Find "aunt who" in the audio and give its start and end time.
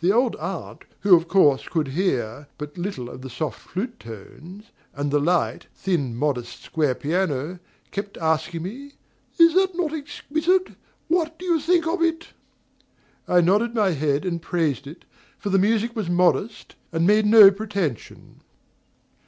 0.36-1.14